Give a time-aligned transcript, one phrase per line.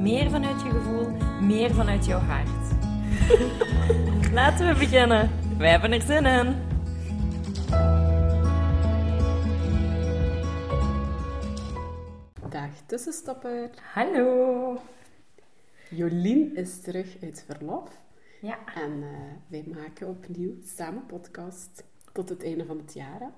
[0.00, 1.08] meer vanuit je gevoel,
[1.40, 2.74] meer vanuit jouw hart.
[4.32, 5.30] Laten we beginnen.
[5.58, 6.54] Wij hebben er zin in.
[12.48, 13.70] Dag tussenstopper.
[13.92, 14.80] Hallo.
[15.90, 18.00] Jolien is terug uit verlof.
[18.40, 19.08] Ja, En eh,
[19.46, 23.30] wij maken opnieuw samen podcast tot het einde van het jaar.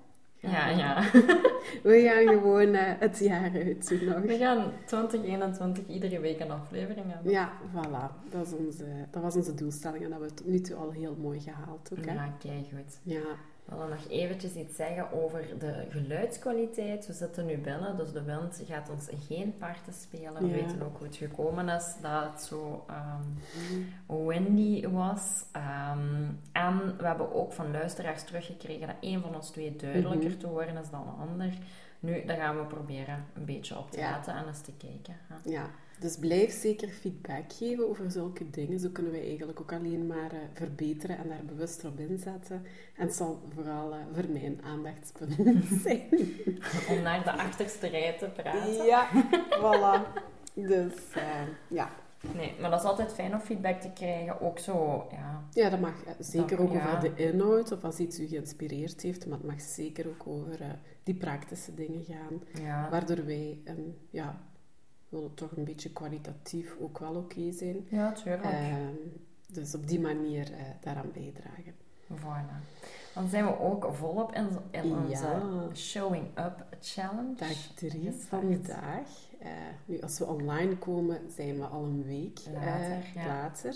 [0.42, 1.02] Ja, ja.
[1.82, 4.20] We gaan gewoon eh, het jaar uit doen nog.
[4.20, 7.32] We gaan 2021 iedere week een aflevering hebben.
[7.32, 8.30] Ja, voilà.
[8.30, 10.90] Dat, is onze, dat was onze doelstelling en dat hebben we tot nu toe al
[10.90, 12.04] heel mooi gehaald ook.
[12.04, 12.12] Hè?
[12.12, 12.98] Ja, kijk goed.
[13.02, 13.22] Ja.
[13.64, 17.06] We willen nog eventjes iets zeggen over de geluidskwaliteit.
[17.06, 20.34] We zitten nu binnen, dus de wind gaat ons geen parten spelen.
[20.42, 25.44] We weten ook hoe het gekomen is dat het zo ehm, windy was.
[25.52, 30.38] Ehm, en we hebben ook van luisteraars teruggekregen dat een van ons twee duidelijker Mhm.
[30.38, 31.52] te horen is dan de ander.
[32.00, 34.10] Nu, daar gaan we proberen een beetje op te Ja.
[34.10, 35.14] letten en eens te kijken.
[35.28, 35.50] hè.
[35.50, 35.66] ja,
[36.02, 38.80] dus blijf zeker feedback geven over zulke dingen.
[38.80, 42.62] Zo kunnen wij eigenlijk ook alleen maar eh, verbeteren en daar bewust op inzetten.
[42.96, 45.34] En het zal vooral eh, voor mijn aandachtspunt
[45.84, 46.08] zijn.
[46.88, 48.84] Om naar de achterste rij te praten.
[48.84, 49.08] ja,
[49.60, 50.20] voilà.
[50.54, 51.22] Dus eh,
[51.68, 51.90] ja.
[52.34, 54.40] Nee, maar dat is altijd fijn om feedback te krijgen.
[54.40, 56.86] Ook zo, ja, ja, dat mag zeker ook ja.
[56.86, 59.26] over de inhoud of als iets u geïnspireerd heeft.
[59.26, 62.64] Maar het mag zeker ook over die praktische dingen gaan.
[62.64, 62.88] ja.
[62.90, 64.40] Waardoor wij een, ja,
[65.12, 67.86] willen toch een beetje kwalitatief ook wel oké zijn.
[67.88, 68.44] Ja, tuurlijk.
[68.44, 68.94] Ehm,
[69.46, 71.74] dus op die manier eh, daaraan bijdragen.
[72.12, 72.80] Voilà.
[73.14, 75.40] Dan zijn we ook volop in, in onze.
[75.74, 77.34] Showing Up Challenge.
[77.34, 78.42] Dag 3 gestart.
[78.42, 79.08] vandaag.
[79.38, 79.50] Eh,
[79.84, 83.26] nu, als we online komen, zijn we al een week eh, Later, ja.
[83.26, 83.74] later.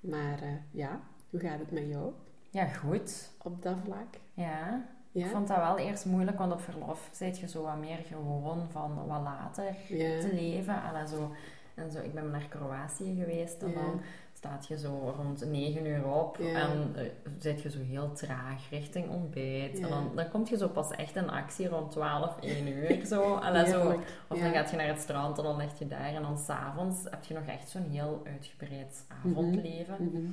[0.00, 2.12] Maar eh, ja, hoe gaat het met jou
[2.50, 3.30] Ja, goed.
[3.42, 4.14] op dat vlak?
[4.34, 4.88] Ja.
[5.18, 5.24] Ja?
[5.24, 8.66] Ik vond dat wel eerst moeilijk, want op verlof zit je zo wat meer gewoon
[8.70, 10.20] van wat later Ja.
[10.20, 10.82] te leven.
[10.82, 11.30] Alla, zo.
[11.74, 13.74] En zo, ik ben naar Kroatië geweest en Ja.
[13.74, 14.00] dan
[14.32, 16.94] staat je zo rond 9 uur op en
[17.38, 19.80] zit je zo heel traag richting ontbijt.
[19.80, 23.34] En dan, dan kom je zo pas echt in actie rond 12, 1 uur zo.
[23.34, 24.00] Alla, zo.
[24.28, 26.14] Of dan gaat je naar het strand en dan leg je daar.
[26.14, 29.96] En dan s'avonds heb je nog echt zo'n heel uitgebreid avondleven.
[29.98, 30.32] Mhm.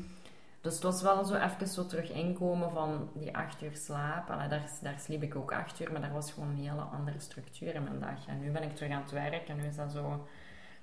[0.64, 4.30] Dus het was wel zo even zo terug inkomen van die acht uur slaap.
[4.30, 7.20] Allee, daar, daar sliep ik ook acht uur, maar daar was gewoon een hele andere
[7.20, 8.28] structuur in mijn dag.
[8.28, 10.28] En nu ben ik terug aan het werk en nu is dat zo...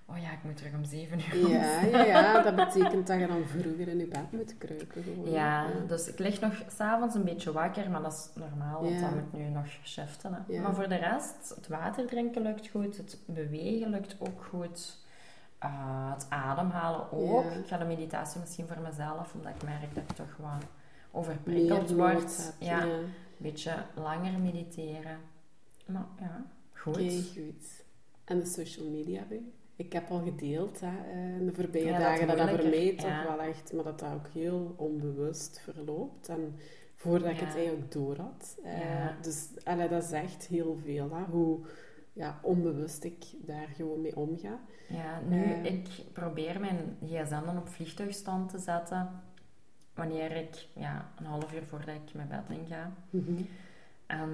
[0.07, 3.27] Oh ja, ik moet terug om zeven uur Ja, ja, ja, dat betekent dat je
[3.27, 5.03] dan vroeger in je bed moet kruipen.
[5.03, 5.31] Gewoon.
[5.31, 9.01] Ja, dus ik lig nog s'avonds een beetje wakker, maar dat is normaal, want Ja.
[9.01, 10.45] dat moet nu nog shiften.
[10.47, 10.61] Hè.
[10.61, 14.99] Maar voor de rest, het water drinken lukt goed, het bewegen lukt ook goed,
[15.61, 17.45] eh, het ademhalen ook.
[17.45, 17.51] Ja.
[17.51, 20.69] Ik ga de meditatie misschien voor mezelf, omdat ik merk dat ik toch Meer
[21.11, 22.53] overprikkeld word.
[22.59, 22.85] Ja, ja.
[22.85, 25.19] een beetje langer mediteren.
[25.87, 26.97] Maar ja, goed.
[26.97, 27.85] Oké, goed.
[28.25, 29.43] En de social media bij?
[29.77, 32.95] Ik heb al gedeeld hè, eh, in de voorbije Ja, dagen dat dat voor mij
[32.97, 36.29] toch wel echt, maar dat dat ook heel onbewust verloopt.
[36.29, 36.55] En
[36.95, 38.57] voordat ik het eigenlijk door had.
[38.63, 39.17] Ja.
[39.21, 41.59] Dus allee, dat echt heel veel, hè, hoe
[42.21, 44.59] ja, onbewust ik daar gewoon mee omga.
[44.89, 45.65] Ja, nu, Eh.
[45.65, 49.09] ik probeer mijn gsm dan op vliegtuigstand te zetten
[49.95, 52.93] wanneer ik, ja, een half uur voordat ik mijn bed in ga.
[53.11, 53.43] Mhm.
[54.07, 54.31] En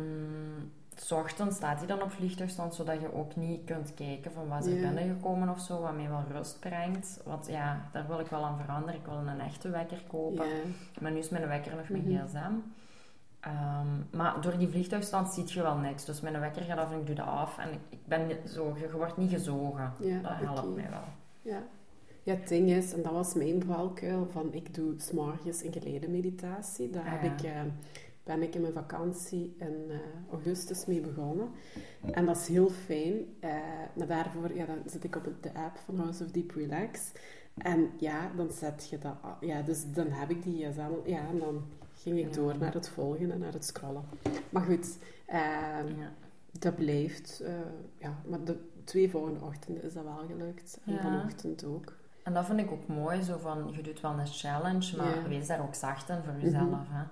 [0.95, 4.67] s ochtends staat hij dan op vliegtuigstand, zodat je ook niet kunt kijken van wat
[4.67, 4.87] is er Ja.
[4.93, 7.21] binnengekomen of zo, wat mij wel rust brengt.
[7.25, 9.01] Want ja, daar wil ik wel aan veranderen.
[9.01, 10.47] Ik wil een echte wekker kopen.
[11.01, 12.27] Maar nu is mijn wekker nog mijn Mhm.
[12.27, 12.53] gsm.
[13.47, 16.05] Ehm, maar door die vliegtuigstand ziet je wel niks.
[16.05, 17.59] Dus mijn wekker gaat af en ik doe dat af.
[17.59, 19.93] En ik, ik ben zo, je, wordt niet gezogen.
[20.01, 21.01] Ja, dat helpt mij wel.
[21.43, 21.63] Ja.
[22.23, 26.09] ja, het ding is, en dat was mijn valkuil, van ik doe s'morgens een geleide
[26.09, 26.91] meditatie.
[26.91, 27.33] Daar heb Ah, ja.
[27.33, 27.61] ik, eh,
[28.25, 29.97] ben ik in mijn vakantie in eh,
[30.31, 31.49] augustus mee begonnen.
[32.11, 33.15] En dat is heel fijn.
[33.41, 33.51] eh,
[33.97, 37.13] maar daarvoor ja, dan zit ik op de app van House of Deep Relax.
[37.57, 39.15] En ja, dan zet je dat...
[39.41, 40.91] Ja, dus dan heb ik die gsm.
[41.05, 41.65] Ja, en dan
[42.07, 44.05] ging ik door naar het volgen en naar het scrollen.
[44.51, 45.39] Maar goed, eh,
[45.99, 46.13] Ja.
[46.53, 47.41] dat blijft...
[47.45, 47.53] eh,
[47.99, 50.81] ja, maar de twee volgende ochtenden is dat wel gelukt.
[50.85, 51.93] En vanochtend ook.
[52.23, 55.47] En dat vind ik ook mooi, zo van, je doet wel een challenge, maar wees
[55.47, 56.45] daar ook zacht in voor Mhm.
[56.45, 56.87] jezelf.
[56.89, 57.03] Hè?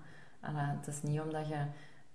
[0.40, 1.56] En, eh, het is niet omdat je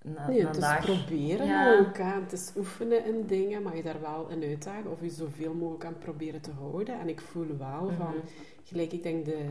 [0.04, 0.86] na, Nee, het is dag...
[0.86, 1.80] proberen Ja.
[1.80, 1.98] ook.
[1.98, 2.20] Hè.
[2.22, 5.86] Het is oefenen in dingen, maar je daar wel in uitdagen of je zoveel mogelijk
[5.86, 7.00] aan proberen te houden.
[7.00, 8.26] En ik voel wel van, Mhm.
[8.64, 9.46] gelijk ik denk de,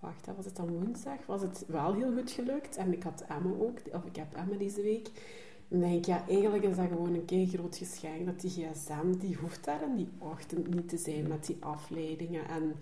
[0.00, 1.26] wacht, was het dan woensdag?
[1.26, 2.76] Was het wel heel goed gelukt.
[2.76, 5.10] En ik had Emma ook, of ik heb Emma deze week.
[5.68, 8.26] Dan denk ik, ja, eigenlijk is dat gewoon een keer groot geschenk.
[8.26, 12.48] Dat die gsm, die hoeft daar in die ochtend niet te zijn met die afleidingen.
[12.48, 12.74] En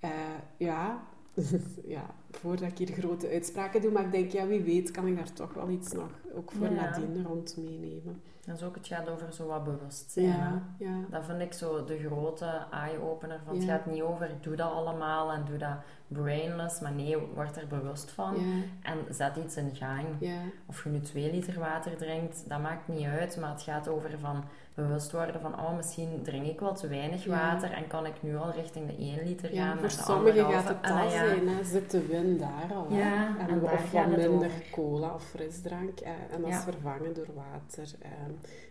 [0.00, 0.10] eh,
[0.56, 1.06] ja,
[1.96, 5.16] ja, voordat ik hier grote uitspraken doe, maar ik denk, ja, wie weet kan ik
[5.16, 6.72] daar toch wel iets nog, ook voor Ja.
[6.72, 8.22] nadien rond meenemen.
[8.44, 10.26] Dat is ook het gaat over zo wat bewustzijn.
[10.26, 11.04] Ja, ja.
[11.10, 13.40] Dat vind ik zo de grote eye-opener.
[13.44, 15.76] Van Het gaat niet over doe dat allemaal en doe dat
[16.08, 16.80] brainless.
[16.80, 18.36] Maar nee, word er bewust van.
[18.82, 20.06] En zet iets in gang.
[20.18, 23.36] ja, Of je nu twee liter water drinkt, dat maakt niet uit.
[23.36, 24.44] Maar het gaat over van
[24.82, 27.30] bewust worden van oh, misschien drink ik wel te weinig Ja.
[27.30, 27.72] water.
[27.72, 29.64] En kan ik nu al richting de 1 liter ja.
[29.66, 29.72] gaan.
[29.72, 31.64] Voor naar de sommigen gaat het dat ja, zijn, hè.
[31.64, 32.86] zit de win daar al.
[32.92, 36.00] Ja, en, en of wat minder cola of frisdrank.
[36.00, 36.56] eh, en dat Ja.
[36.58, 37.94] is vervangen door water.
[38.00, 38.10] eh.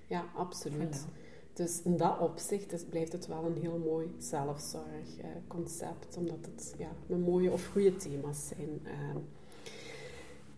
[0.08, 1.06] ja, absoluut.
[1.54, 7.22] Dus in dat opzicht blijft het wel een heel mooi zelfzorgconcept, omdat het ja, een
[7.22, 8.80] mooie of goede thema's zijn.
[8.84, 8.92] eh.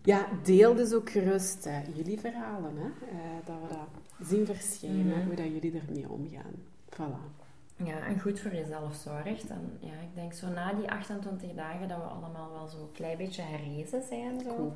[0.02, 3.06] Ja, deel dus ook gerust jullie verhalen, hè?
[3.06, 5.26] eh, dat we dat zien verschijnen, Mhm.
[5.26, 6.54] hoe dat jullie ermee omgaan.
[6.94, 7.38] Voilà.
[7.84, 9.48] Ja, en goed voor jezelf zorgt.
[9.48, 12.92] En ja, ik denk zo na die 28 dagen dat we allemaal wel zo een
[12.92, 14.40] klein beetje herrezen zijn.
[14.40, 14.74] Zo.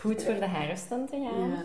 [0.00, 1.48] Goed voor de herfst te gaan.
[1.50, 1.64] Ja.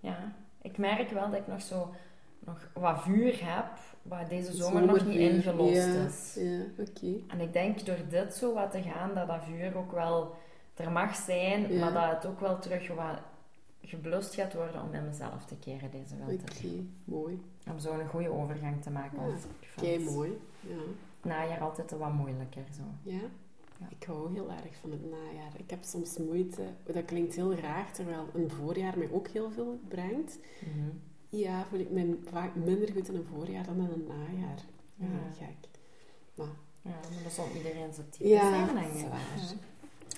[0.00, 0.32] Ja,
[0.62, 1.94] ik merk wel dat ik nog zo
[2.38, 3.66] nog wat vuur heb,
[4.02, 6.34] wat deze zomer nog niet ingelost ja, is.
[6.38, 7.12] Ja, oké.
[7.28, 10.34] En ik denk door dit zo wat te gaan, dat dat vuur ook wel
[10.80, 11.90] er mag zijn, Ja.
[11.90, 13.18] maar dat het ook wel terug wat
[13.82, 16.54] geblust gaat worden om in mezelf te keren deze Oké, winter.
[17.04, 17.42] mooi.
[17.70, 19.28] Om zo een goede overgang te maken.
[19.28, 19.34] Ja,
[19.76, 20.38] Kei mooi.
[20.60, 20.74] Ja.
[21.22, 22.64] najaar altijd wat moeilijker.
[22.76, 22.82] Zo.
[23.10, 23.20] Ja?
[23.78, 23.86] Ja.
[23.88, 25.52] Ik hou heel erg van het najaar.
[25.56, 29.80] Ik heb soms moeite, dat klinkt heel raar, terwijl een voorjaar mij ook heel veel
[29.88, 30.38] brengt.
[30.60, 30.88] Mhm.
[31.28, 34.58] Ja, voel ik me vaak minder goed in een voorjaar dan in een najaar.
[34.94, 35.06] Ja,
[35.36, 35.68] gek.
[36.34, 36.44] Ja,
[37.12, 39.00] maar dat zal iedereen zijn type Ja, zijn, denk ik.
[39.00, 39.08] Ja.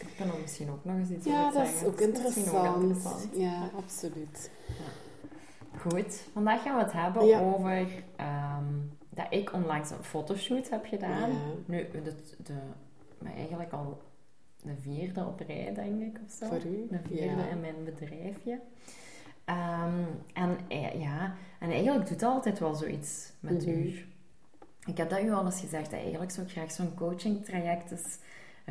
[0.01, 1.87] Ik kan er misschien ook nog eens iets Ja, over dat zeggen.
[1.87, 2.83] is ook Dat is misschien ook interessant.
[2.83, 3.29] interessant.
[3.37, 4.51] Ja, absoluut.
[5.79, 7.41] Goed, vandaag gaan we het hebben Ja.
[7.41, 7.87] over
[8.17, 8.65] ehm,
[9.11, 11.31] dat ik onlangs een fotoshoot heb gedaan.
[11.31, 11.39] Ja.
[11.67, 12.55] Nu, de, de,
[13.19, 14.03] maar eigenlijk al
[14.63, 16.47] de vierde op rij, denk ik, of zo.
[16.47, 16.87] Voor u?
[16.91, 17.49] De vierde Ja.
[17.49, 18.61] in mijn bedrijfje.
[19.45, 23.71] Ehm, en eh, ja, en eigenlijk doet altijd wel zoiets met Mhm.
[23.79, 24.05] u.
[24.85, 28.19] Ik heb dat u al eens gezegd, dat eigenlijk ik graag zo'n coaching traject is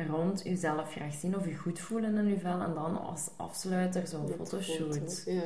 [0.06, 4.06] rond uzelf graag zien of u goed voelen in uw vel en dan als afsluiter
[4.06, 4.96] zo'n fotoshoot.
[5.24, 5.30] foto.
[5.30, 5.42] Ja.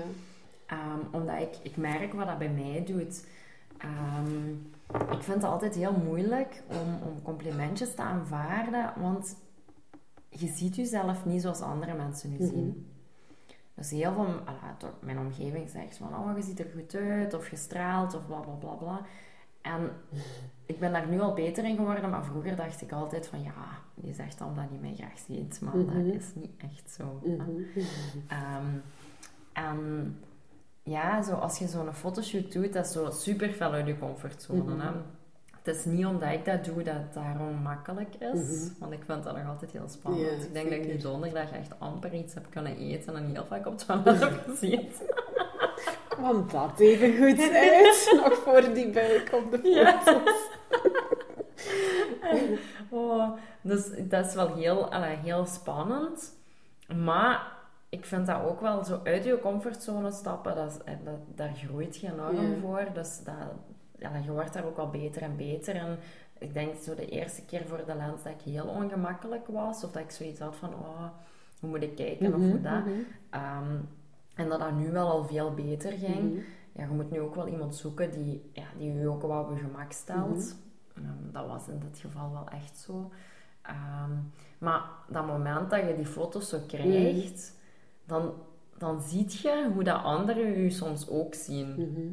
[0.67, 3.25] Ehm, omdat ik, ik merk wat dat bij mij doet.
[3.79, 4.49] Ehm,
[5.13, 9.37] ik vind het altijd heel moeilijk om, om complimentjes te aanvaarden, want
[10.29, 12.45] je ziet jezelf niet zoals andere mensen Mhm.
[12.47, 12.91] zien.
[13.75, 17.35] Dus heel veel, ala, toch, mijn omgeving zegt van, oh, je ziet er goed uit,
[17.35, 19.01] of je straalt, of bla bla bla bla.
[19.75, 19.91] En
[20.67, 23.53] ik ben daar nu al beter in geworden, maar vroeger dacht ik altijd van, ja,
[23.95, 26.05] die zegt dan dat hij mij graag ziet, maar Mhm.
[26.05, 27.21] dat is niet echt zo.
[27.25, 27.51] Mhm.
[28.29, 28.67] Ehm,
[29.53, 29.79] en
[30.83, 34.63] ja, zo als je zo'n fotoshoot doet, dat is zo super veel uit je comfortzone.
[34.63, 34.81] Mhm.
[34.81, 34.91] hè.
[35.63, 38.79] Het is niet omdat ik dat doe dat het daarom makkelijk is, Mhm.
[38.81, 40.25] want ik vind dat nog altijd heel spannend.
[40.25, 43.45] Ja, ik denk dat ik die donderdag echt amper iets heb kunnen eten en heel
[43.47, 44.89] vaak op het toilet heb gezien.
[46.17, 50.01] Kwam dat even goed uit, nog voor die buik op de Ja.
[50.01, 50.49] foto's.
[52.91, 56.35] Oh, dus dat is wel heel, allee, heel spannend.
[57.05, 57.53] Maar
[57.89, 61.97] ik vind dat ook wel zo uit je comfortzone stappen, dat, is- dat, daar groeit
[61.97, 62.59] je enorm Ja.
[62.61, 62.87] voor.
[62.95, 63.35] Dus dat,
[63.99, 65.75] ja, je wordt daar ook wel beter en beter.
[65.77, 65.99] En
[66.39, 69.85] ik denk zo de eerste keer voor de lens dat ik heel ongemakkelijk was.
[69.85, 71.03] Of dat ik zoiets had van, oh,
[71.61, 72.85] hoe moet ik kijken of hoe dat.
[72.85, 72.91] Mhm.
[73.31, 73.77] Ehm,
[74.37, 76.31] en dat dat nu wel al veel beter ging.
[76.33, 76.41] Mhm.
[76.73, 79.51] Ja, je moet nu ook wel iemand zoeken die, ja, die je ook wel op
[79.51, 80.57] je gemak stelt.
[80.95, 81.05] Mhm.
[81.07, 83.11] Ehm, dat was in dit geval wel echt zo.
[83.63, 84.11] Ehm,
[84.59, 87.55] maar dat moment dat je die foto's zo krijgt,
[88.05, 88.33] dan,
[88.79, 91.71] dan zie je hoe dat anderen je soms ook zien.
[91.71, 92.07] Mhm.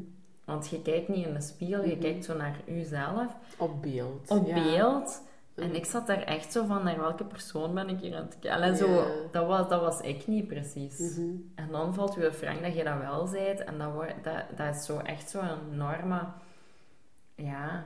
[0.45, 1.99] Want je kijkt niet in de spiegel, je Mhm.
[2.01, 4.29] kijkt zo naar jezelf Op beeld.
[4.29, 4.53] op ja.
[4.63, 5.21] beeld.
[5.55, 5.75] En Mhm.
[5.75, 8.61] ik zat daar echt zo van, naar welke persoon ben ik hier aan het kijken?
[8.61, 10.99] En zo, dat, was, dat was ik niet precies.
[10.99, 11.35] Mhm.
[11.55, 13.63] En dan valt je frank dat je dat wel zijt.
[13.63, 16.19] En dat, wordt, dat, dat is zo echt zo'n enorme
[17.35, 17.83] ja,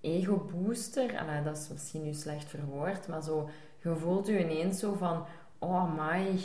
[0.00, 1.18] ego-booster.
[1.18, 3.48] Allee, dat is misschien nu slecht verwoord, maar zo,
[3.82, 5.24] je voelt je ineens zo van,
[5.58, 6.38] oh my,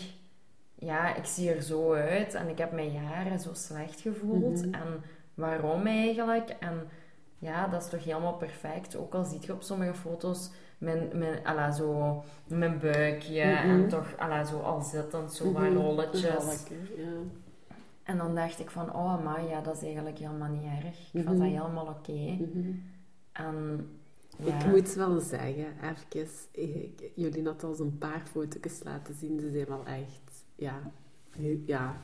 [0.75, 4.65] ja, ik zie er zo uit en ik heb mij jaren zo slecht gevoeld.
[4.65, 4.74] Mhm.
[4.74, 5.01] En
[5.34, 6.50] waarom eigenlijk?
[6.60, 6.88] En
[7.43, 8.95] ja, dat is toch helemaal perfect.
[8.95, 13.69] Ook al ziet je op sommige foto's mijn, mijn, ala, zo, mijn buikje Mhm.
[13.69, 15.73] en toch ala, zo al zittend, zo Mhm.
[15.73, 16.35] rolletjes.
[16.35, 17.12] Rolletje, ja.
[18.03, 20.85] En dan dacht ik van, oh maar ja, dat is eigenlijk helemaal niet erg.
[21.13, 21.57] Ik vond dat Mhm.
[21.62, 22.12] helemaal oké.
[22.12, 22.71] Mhm.
[23.31, 23.88] En
[24.38, 29.39] ja, Ik moet wel zeggen, even, ik- jullie hadden al een paar foto's laten zien.
[29.39, 30.79] Ze zijn wel echt, ja,
[31.65, 31.95] ja,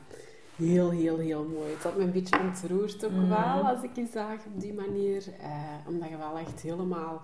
[0.60, 1.70] heel, heel, heel mooi.
[1.72, 3.28] Het had me een beetje ontroerd ook Mhm.
[3.28, 5.24] wel, als ik je zag op die manier.
[5.40, 5.48] Eh,
[5.88, 7.22] omdat je wel echt helemaal,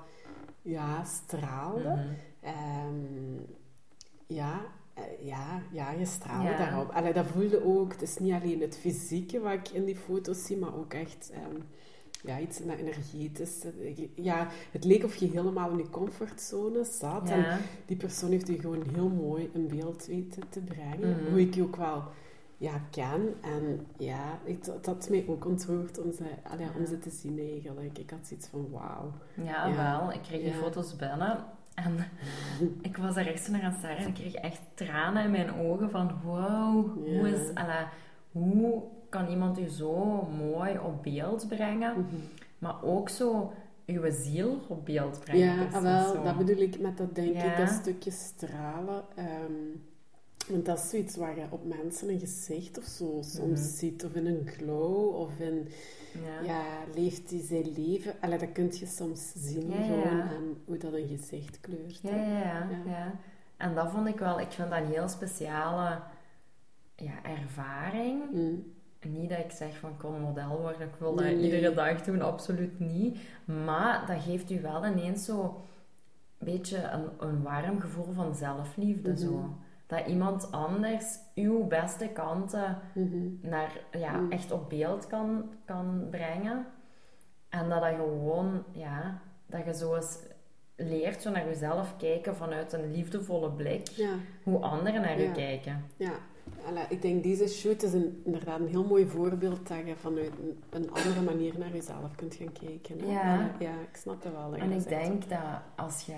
[0.62, 1.88] ja, straalde.
[1.88, 1.98] mhm.
[2.40, 3.40] Ehm,
[4.26, 4.60] ja,
[4.94, 6.56] eh, ja, ja, je straalde Ja.
[6.56, 6.90] daarop.
[6.90, 7.92] Allee, dat voelde ook.
[7.92, 11.30] Het is niet alleen het fysieke wat ik in die foto's zie, maar ook echt
[11.34, 11.60] ehm,
[12.22, 13.72] ja, iets in dat energetische.
[14.14, 17.30] Ja, het leek of je helemaal in je comfortzone zat.
[17.30, 17.44] En
[17.86, 21.20] die persoon heeft je gewoon heel mooi in beeld weten te brengen.
[21.22, 21.30] Mhm.
[21.30, 22.02] Hoe ik je ook wel
[22.56, 23.34] ja, ken.
[23.42, 27.38] En ja, het, het had mij ook ontroerd om ze, allee, om ze te zien
[27.38, 27.98] eigenlijk.
[27.98, 29.12] Ik had zoiets van wauw.
[29.34, 29.98] Ja, Ja.
[29.98, 30.12] wel.
[30.12, 30.56] Ik kreeg die Ja.
[30.56, 31.44] foto's binnen
[31.74, 31.96] en
[32.88, 35.30] ik was er echt zo naar aan het staren en ik kreeg echt tranen in
[35.30, 37.50] mijn ogen van wow, hoe is,
[38.32, 42.16] hoe kan iemand u zo mooi op beeld brengen, Mhm.
[42.58, 43.52] maar ook zo
[43.86, 45.54] uw ziel op beeld brengen.
[45.56, 46.22] Ja, Dus wel, zo.
[46.22, 49.04] dat bedoel ik met dat, denk ik, dat stukje stralen.
[49.14, 49.52] ehm,
[50.48, 53.68] want dat is zoiets waar je op mensen een gezicht of zo soms Mhm.
[53.76, 54.04] ziet.
[54.04, 55.68] Of in een glow, of in,
[56.24, 56.40] Ja.
[56.44, 56.62] ja,
[56.94, 58.14] leeft hij zijn leven?
[58.20, 60.20] Allee, dat kun je soms zien, Ja, gewoon ja.
[60.22, 61.98] aan hoe dat een gezicht kleurt.
[62.02, 62.90] Ja, ja, ja, Ja.
[62.90, 63.14] ja.
[63.56, 65.98] En dat vond ik wel, ik vind dat een heel speciale
[66.96, 68.22] ja, ervaring.
[68.32, 68.74] Mm.
[69.08, 72.22] Niet dat ik zeg van kom model worden, ik wil dat Nee, iedere dag doen,
[72.22, 73.18] absoluut niet.
[73.44, 75.42] Maar dat geeft u wel ineens zo
[76.38, 79.10] een beetje een, een warm gevoel van zelfliefde.
[79.10, 79.18] Mhm.
[79.20, 79.50] zo.
[79.86, 83.26] Dat iemand anders uw beste kanten Mhm.
[83.40, 84.32] naar, ja, Mhm.
[84.32, 86.66] echt op beeld kan, kan brengen.
[87.48, 90.18] En dat dat gewoon, ja, dat je zo eens
[90.76, 93.88] leert zo naar jezelf kijken vanuit een liefdevolle blik.
[93.88, 94.10] Ja,
[94.42, 95.24] Hoe anderen naar Ja.
[95.26, 95.84] je kijken.
[95.96, 96.12] ja.
[96.66, 100.30] Allee, ik denk deze shoot is een, inderdaad een heel mooi voorbeeld dat je vanuit
[100.42, 102.98] een, een andere manier naar jezelf kunt gaan kijken.
[103.00, 103.12] hè.
[103.12, 103.50] Ja.
[103.58, 104.50] Ja, ik snap dat wel.
[104.50, 105.40] dat En ik denk dat
[105.76, 106.14] als je,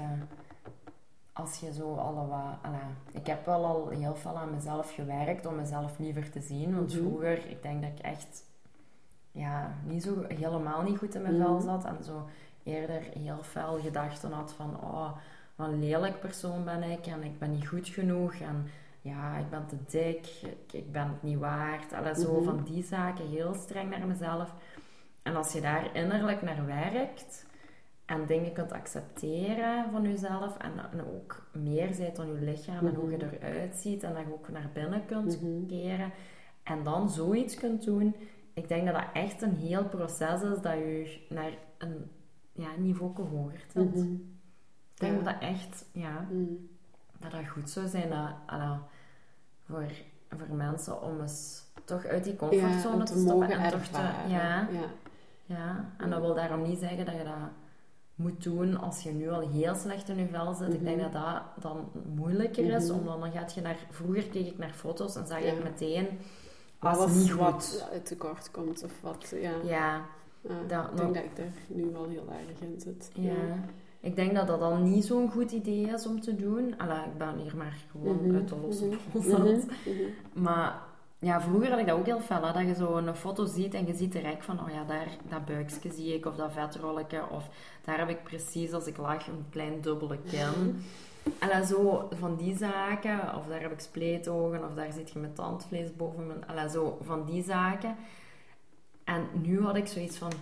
[1.39, 2.73] als je zo alle wat...
[3.13, 6.75] ik heb wel al heel veel aan mezelf gewerkt om mezelf liever te zien.
[6.75, 7.03] Want Mhm.
[7.03, 8.45] vroeger, ik denk dat ik echt
[9.33, 11.45] ja, niet zo, helemaal niet goed in mijn Mhm.
[11.45, 11.85] vel zat.
[11.85, 12.29] En zo
[12.63, 14.77] eerder heel fel gedachten had van...
[14.83, 15.11] Oh,
[15.57, 18.35] wat een lelijk persoon ben ik en ik ben niet goed genoeg.
[18.35, 21.93] En ja, ik ben te dik, ik, ik ben het niet waard.
[21.93, 22.45] Alla, zo Mhm.
[22.45, 24.55] van die zaken, heel streng naar mezelf.
[25.23, 27.47] En als je daar innerlijk naar werkt
[28.09, 32.95] en dingen kunt accepteren van jezelf en, en ook meer zijt dan je lichaam en
[32.95, 33.35] hoe je Mhm.
[33.35, 35.67] eruit ziet en dat je ook naar binnen kunt Mhm.
[35.67, 36.11] keren
[36.63, 38.15] en dan zoiets kunt doen,
[38.55, 42.11] ik denk dat dat echt een heel proces is dat je naar een
[42.53, 43.95] ja, niveau hoger tilt.
[43.95, 44.13] Mhm.
[44.95, 45.23] Ik denk Ja.
[45.23, 46.27] dat dat echt, ja,
[47.19, 48.31] dat dat goed zou zijn dat,
[49.65, 49.87] voor,
[50.37, 54.01] voor mensen om eens toch uit die comfortzone om te, te stappen en toch te,
[54.29, 54.69] ja.
[55.47, 57.35] ja, en dat wil daarom niet zeggen dat je dat
[58.19, 60.75] moet doen als je nu al heel slecht in je vel zit.
[60.75, 61.13] Ik denk Mhm.
[61.13, 62.99] dat dat dan moeilijker is, Mhm.
[62.99, 63.77] omdat dan gaat je naar...
[63.91, 65.53] Vroeger keek ik naar foto's en zag Ja.
[65.53, 66.07] ik meteen...
[66.81, 67.41] Was Alles niet goed.
[67.41, 69.51] wat uit tekort komt of wat, ja.
[69.65, 70.03] Ja,
[70.41, 73.11] Ja, dat- ik denk dat- dat ik daar nu wel heel erg in zit.
[73.15, 73.33] ja.
[74.01, 76.75] Ik denk dat dat dan niet zo'n goed idee is om te doen.
[76.79, 80.43] Alla, ik ben hier maar gewoon Mhm, uit de losse het- mhm.
[80.43, 80.83] Maar
[81.19, 82.47] ja, vroeger had ik dat ook heel fel.
[82.47, 82.53] Hè?
[82.53, 84.61] Dat je zo een foto ziet en je ziet direct van...
[84.61, 86.27] Oh ja, daar, dat buikje zie ik.
[86.27, 87.29] Of dat vetrolletje.
[87.31, 87.49] Of
[87.85, 90.49] daar heb ik precies als ik lach een klein dubbele kin.
[91.39, 93.35] En dan zo van die zaken.
[93.37, 94.65] Of daar heb ik spleetogen.
[94.65, 96.47] Of daar zit je met tandvlees boven mijn...
[96.47, 97.97] Alla, zo van die zaken.
[99.05, 100.33] En nu had ik zoiets van...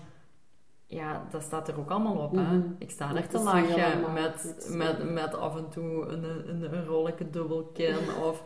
[0.88, 2.32] Ja, dat staat er ook allemaal op.
[2.32, 2.42] Hè?
[2.42, 2.60] Mhm.
[2.78, 6.84] Ik sta Dat er te lachen met, met, met af en toe een, een, een
[6.84, 7.94] rolletje dubbelkin.
[8.28, 8.42] Of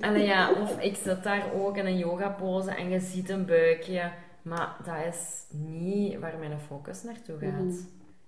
[0.00, 3.44] en ja, of ik zit daar ook in een yoga pose en je ziet een
[3.46, 4.10] buikje.
[4.42, 7.52] Maar dat is niet waar mijn focus naartoe gaat.
[7.52, 7.74] Mhm.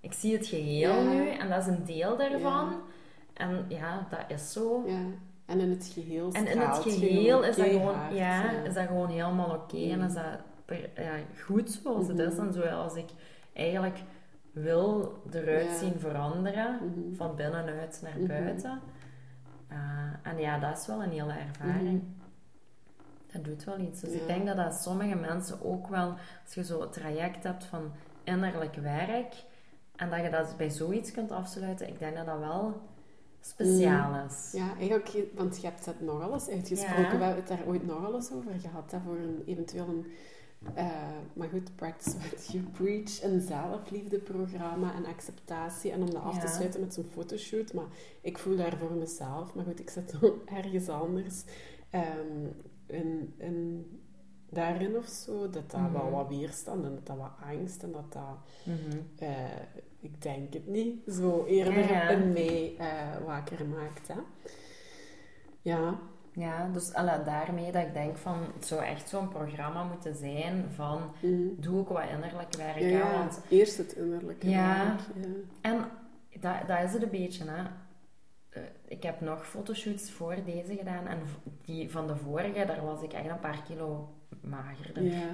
[0.00, 1.12] Ik zie het geheel Ja.
[1.12, 2.68] nu en dat is een deel daarvan.
[2.70, 2.76] Ja.
[3.34, 4.82] En ja, dat is zo.
[4.86, 4.98] Ja.
[5.46, 9.08] En in het geheel En in het geheel is dat, gewoon, ja, is dat gewoon
[9.08, 9.76] helemaal oké.
[9.76, 10.06] En Mhm.
[10.06, 11.12] is dat per- ja,
[11.44, 12.34] goed zoals het is.
[12.34, 12.46] Mhm.
[12.46, 13.08] En zoals ik
[13.58, 14.02] eigenlijk
[14.52, 15.78] wil eruit Ja.
[15.78, 16.74] zien veranderen.
[16.74, 17.14] Mhm.
[17.14, 18.26] Van binnenuit naar Mhm.
[18.26, 18.80] buiten.
[19.72, 19.78] Uh,
[20.32, 22.02] en ja, dat is wel een hele ervaring.
[23.32, 24.00] Dat doet wel iets.
[24.00, 24.18] Dus Mhm.
[24.18, 24.22] Ja.
[24.22, 27.92] ik denk dat dat sommige mensen ook wel, als je zo het traject hebt van
[28.24, 29.34] innerlijk werk,
[29.96, 32.80] en dat je dat bij zoiets kunt afsluiten, ik denk dat dat wel
[33.40, 34.52] speciaal is.
[34.52, 37.02] Ja, eigenlijk, want je hebt het nogal eens uitgesproken.
[37.02, 37.18] Ja.
[37.18, 38.90] We hebben het daar ooit nogal eens over gehad.
[38.90, 40.06] Hè, voor een, eventueel een,
[40.74, 40.86] eh,
[41.32, 43.22] maar goed, practice what you preach.
[43.22, 45.90] Een zelfliefdeprogramma en acceptatie.
[45.90, 47.72] En om dat af te sluiten met zo'n fotoshoot.
[47.72, 47.86] Maar
[48.20, 49.54] ik voel daar voor mezelf.
[49.54, 51.42] Maar goed, ik zit dan ergens anders.
[51.90, 52.46] ehm,
[52.86, 53.86] een, een
[54.50, 55.50] daarin of zo.
[55.50, 56.10] Dat dat wel Mhm.
[56.10, 58.38] wat weerstand en dat dat wat angst en dat dat...
[58.64, 58.98] Mhm.
[59.18, 59.60] eh,
[60.00, 61.00] ik denk het niet.
[61.14, 62.08] Zo eerder Ja, ja.
[62.08, 64.08] in mij eh, wakker maakt.
[64.08, 64.14] Hè?
[65.62, 65.98] Ja.
[66.38, 70.64] Ja, dus alla, daarmee dat ik denk van, het zou echt zo'n programma moeten zijn
[70.75, 71.54] van, Mm.
[71.61, 72.78] doe ook wat innerlijk werk.
[72.78, 74.49] Ja, ja, Want, eerst het innerlijke.
[74.49, 74.85] Ja.
[74.85, 75.28] werk, ja.
[75.61, 75.85] en
[76.40, 77.62] dat, dat is het een beetje, hè.
[78.49, 81.18] Eh, Ik heb nog fotoshoots voor deze gedaan en
[81.64, 85.02] die van de vorige, daar was ik echt een paar kilo magerder.
[85.02, 85.26] Ja.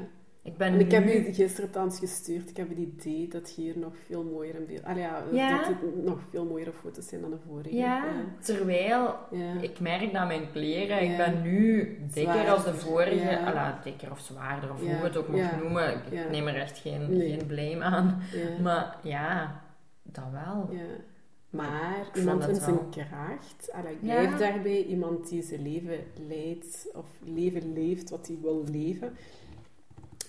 [0.46, 2.50] Ik ben En ik heb u gisteren thans gestuurd.
[2.50, 4.96] Ik heb het idee dat hier nog veel mooier in beeld...
[4.96, 5.56] Ja, Ja.
[5.58, 7.74] dat het nog veel mooiere foto's zijn dan de vorige.
[7.76, 8.04] Ja,
[8.40, 9.14] terwijl
[9.60, 11.84] ik merk dat mijn kleren, ik ben nu
[12.14, 15.60] dikker Zwaarder, als de vorige, alla, dikker of zwaarder, of hoe je het ook mag
[15.62, 15.94] noemen.
[16.10, 17.30] Ik neem er echt geen, Nee.
[17.30, 18.22] geen blame aan.
[18.62, 19.60] Maar ja,
[20.02, 20.68] dat wel.
[20.70, 20.80] Ja.
[21.50, 22.88] Maar iemand in zijn wel.
[22.90, 25.98] kracht, allee, ik blijf daarbij, iemand die zijn leven
[26.28, 29.16] leidt, of leven leeft wat hij wil leven,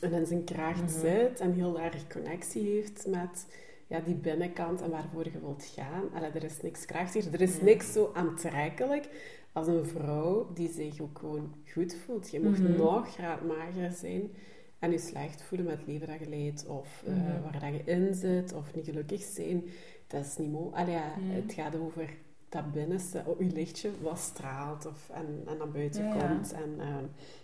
[0.05, 0.99] en in zijn kracht Mhm.
[0.99, 3.47] zit en heel erg connectie heeft met
[3.87, 6.03] ja, die binnenkant en waarvoor je wilt gaan.
[6.13, 7.63] Allee, er is niks krachtiger, er is Ja.
[7.63, 9.07] niks zo aantrekkelijk
[9.51, 12.29] als een vrouw die zich ook gewoon goed voelt.
[12.31, 12.77] Je mag Mhm.
[12.77, 14.31] nog graag mager zijn
[14.79, 17.41] en je slecht voelen met het leven dat je leidt, of eh, Mhm.
[17.41, 19.63] waar dat je in zit, of niet gelukkig zijn.
[20.07, 20.91] Dat is niet mooi.
[20.91, 21.13] Ja.
[21.17, 22.09] Het gaat over
[22.49, 26.27] dat binnenste, oh, je lichtje wat straalt of, en, en naar buiten Ja, ja.
[26.27, 26.53] komt.
[26.53, 26.95] En eh,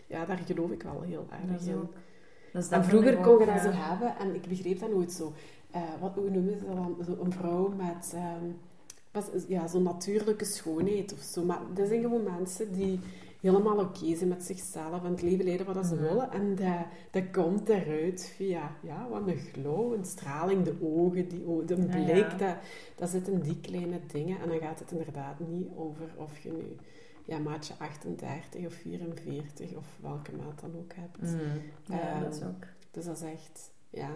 [0.07, 1.75] ja, daar geloof ik wel heel erg in.
[1.75, 1.93] ook...
[2.53, 5.33] En dat vroeger kon je dat zo hebben en ik begreep dat nooit zo.
[5.71, 6.97] Eh, wat, hoe noemen ze dat dan?
[7.05, 8.45] Zo een vrouw met ehm,
[9.47, 11.43] ja, zo'n natuurlijke schoonheid of zo.
[11.43, 12.99] Maar dat zijn gewoon mensen die
[13.41, 16.03] helemaal oké zijn met zichzelf en het leven leiden wat ze Mhm.
[16.03, 16.31] willen.
[16.31, 21.65] En dat, dat komt eruit via ja, wat een glow, een straling, de ogen, die,
[21.65, 22.15] de blik.
[22.31, 22.37] ja.
[22.37, 22.55] Dat,
[22.95, 24.39] dat zit in die kleine dingen.
[24.41, 26.75] En dan gaat het inderdaad niet over of je nu
[27.25, 31.21] ja, maatje 38 of 44 of welke maat dan ook hebt.
[31.21, 31.57] Mhm.
[31.85, 32.65] Ja, dat is Ehm, ook...
[32.91, 34.09] Dus dat is echt, ja,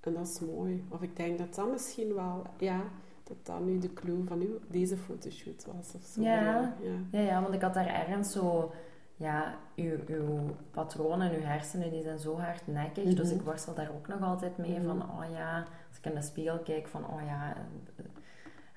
[0.00, 0.84] en dat is mooi.
[0.88, 2.80] Of ik denk dat dat misschien wel, ja,
[3.24, 6.20] dat dat nu de clue van uw, deze fotoshoot was of zo.
[6.22, 6.74] Ja.
[6.82, 6.90] ja.
[7.10, 8.72] Ja, ja, want ik had daar ergens zo...
[9.16, 13.04] Ja, uw, uw patronen en uw hersenen die zijn zo hardnekkig.
[13.04, 13.14] Mhm.
[13.14, 14.86] Dus ik worstel daar ook nog altijd mee Mhm.
[14.86, 15.02] van...
[15.02, 17.04] Oh ja, als ik in de spiegel kijk van...
[17.06, 17.56] Oh ja,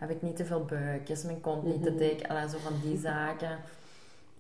[0.02, 1.10] heb ik niet te veel buik?
[1.10, 1.98] Is mijn kont niet te Mhm.
[2.00, 2.20] dik?
[2.20, 3.58] En zo van die zaken.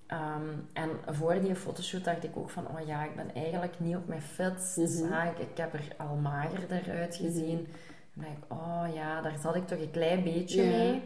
[0.07, 0.43] Ehm,
[0.73, 2.67] en voor die fotoshoot dacht ik ook van...
[2.67, 4.77] Oh ja, ik ben eigenlijk niet op mijn fitst.
[4.77, 5.13] Mhm.
[5.13, 7.59] Ah, ik, ik heb er al magerder uitgezien.
[7.59, 7.69] Mhm.
[8.13, 8.43] En dan dacht ik...
[8.57, 11.01] Oh ja, daar zat ik toch een klein beetje mee.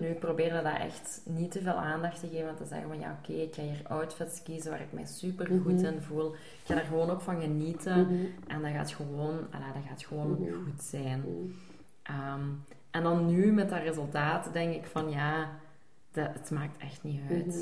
[0.00, 2.48] Nu, ik probeerde dat echt niet te veel aandacht te geven.
[2.48, 5.46] En te zeggen van, ja, oké, ik ga hier outfits kiezen waar ik mij super
[5.46, 5.84] goed Mhm.
[5.84, 6.32] in voel.
[6.34, 8.00] Ik ga er gewoon ook van genieten.
[8.00, 8.24] Mhm.
[8.46, 11.20] En dat gaat gewoon, dat gaat gewoon goed zijn.
[11.20, 12.48] Mhm.
[12.90, 15.48] En dan nu, met dat resultaat, denk ik van, ja,
[16.12, 17.46] dat, het maakt echt niet uit.
[17.46, 17.56] Mhm.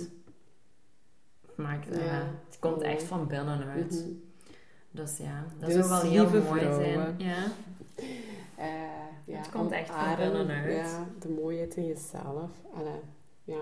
[1.46, 3.90] Het, maakt, Ja, eh, het komt echt van binnenuit.
[3.90, 4.08] Mhm.
[4.90, 6.84] Dus ja, dat Dus, zou wel heel mooi vrouwen.
[6.84, 7.14] zijn.
[7.18, 7.36] Ja.
[8.56, 8.66] Eh,
[9.24, 10.72] ja, Het komt echt van omarm, binnenuit.
[10.90, 12.50] Ja, de mooiheid in jezelf.
[12.74, 13.00] Allee,
[13.44, 13.60] ja.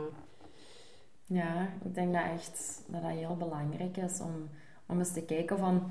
[1.26, 4.48] Ja, ik denk dat echt dat dat heel belangrijk is om,
[4.86, 5.90] om eens te kijken van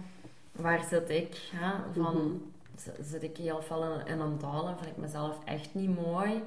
[0.51, 1.49] waar zit ik?
[1.53, 1.71] Hè?
[2.03, 2.33] Van, Mhm.
[3.01, 6.43] Zit ik heel veel in, in een dal en vind ik mezelf echt niet mooi?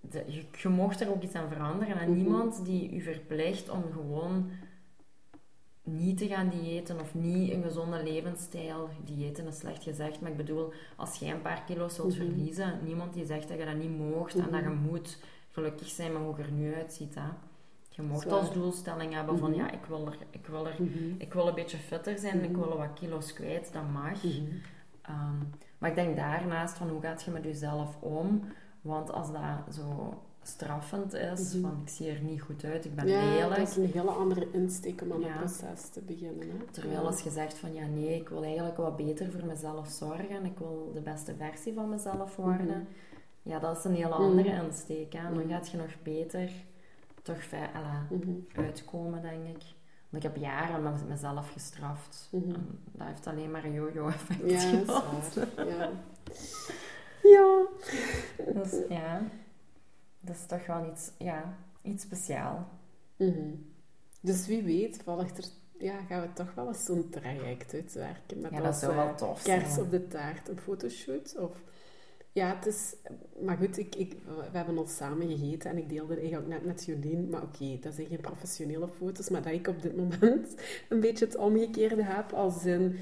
[0.00, 2.18] De, je, je mocht er ook iets aan veranderen en Mhm.
[2.22, 4.50] niemand die u verplicht om gewoon
[5.82, 8.88] niet te gaan diëten of niet een gezonde levensstijl.
[9.04, 12.26] Diëten is slecht gezegd, maar ik bedoel, als jij een paar kilo's wilt Mhm.
[12.26, 14.82] verliezen, niemand die zegt dat je dat niet moogt en dat je Mhm.
[14.90, 15.18] moet
[15.50, 17.14] gelukkig zijn met hoe je er nu uitziet.
[17.14, 17.28] Hè?
[17.90, 20.76] Je mocht als doelstelling hebben van ja, ik wil, er, ik, wil er,
[21.18, 22.60] ik wil een beetje fitter zijn, ik Mhm.
[22.60, 24.22] wil wat kilo's kwijt, dat mag.
[25.08, 25.36] Ehm,
[25.78, 28.42] maar ik denk daarnaast van hoe gaat je met jezelf om?
[28.80, 31.62] Want als dat zo straffend is, Mhm.
[31.62, 33.56] van ik zie er niet goed uit, ik ben Ja, lelijk.
[33.56, 35.26] dat is een hele andere insteek om aan Ja.
[35.28, 36.48] het proces te beginnen.
[36.50, 36.56] Hè?
[36.70, 40.44] Terwijl als je zegt van ja nee, ik wil eigenlijk wat beter voor mezelf zorgen,
[40.44, 42.66] ik wil de beste versie van mezelf worden.
[42.66, 42.78] Mhm.
[43.42, 44.22] Ja, dat is een hele Mhm.
[44.22, 45.12] andere insteek.
[45.12, 45.34] Hè?
[45.34, 46.50] Dan gaat je nog beter
[47.22, 47.40] toch
[48.54, 49.62] uitkomen, denk ik.
[50.08, 52.28] Want ik heb jaren me- mezelf gestraft.
[52.32, 52.48] Mhm.
[52.92, 55.34] Dat heeft alleen maar een yo-yo-effect Ja, gehad.
[55.56, 55.90] Ja.
[57.34, 57.66] ja.
[58.52, 59.22] Dus ja,
[60.20, 62.64] dat is toch wel iets, ja, iets speciaals.
[63.16, 63.54] Mhm.
[64.20, 65.44] Dus wie weet volgt er,
[65.78, 69.14] ja, gaan we toch wel eens zo'n traject uitwerken met Ja, dat zou eh, wel
[69.14, 71.36] tof kers op de taart, een fotoshoot.
[71.38, 71.50] Of,
[72.38, 72.94] ja, het is...
[73.40, 74.12] Maar goed, ik, ik,
[74.50, 77.28] we hebben al samen gegeten en ik deelde eigenlijk net met Jolien.
[77.28, 79.28] Maar oké, dat zijn geen professionele foto's.
[79.28, 80.54] Maar dat ik op dit moment
[80.88, 82.32] een beetje het omgekeerde heb.
[82.32, 82.96] Als in...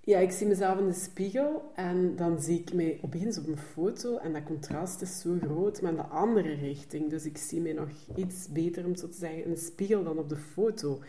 [0.00, 3.58] Ja, ik zie mezelf in de spiegel en dan zie ik mij opeens op een
[3.58, 7.10] foto en dat contrast is zo groot, maar in de andere richting.
[7.10, 10.18] Dus ik zie mij nog iets beter, om zo te zeggen, in de spiegel dan
[10.18, 11.00] op de foto.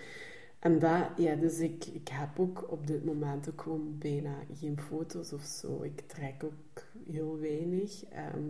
[0.66, 4.80] En dat, ja, dus ik, ik heb ook op dit moment ook gewoon bijna geen
[4.80, 5.82] foto's of zo.
[5.84, 8.06] Ik trek ook heel weinig.
[8.06, 8.50] Ehm,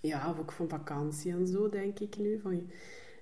[0.00, 2.40] ja, of ook van vakantie en zo, denk ik nu.
[2.42, 2.70] Van,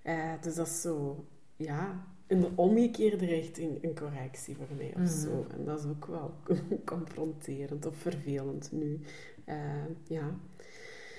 [0.04, 1.24] uh, dus dat is zo,
[1.56, 5.46] ja, een omgekeerde richting een correctie voor mij of zo.
[5.48, 5.58] Mhm.
[5.58, 6.34] En dat is ook wel
[6.94, 9.00] confronterend of vervelend nu.
[9.46, 9.56] Uh,
[10.04, 10.34] ja.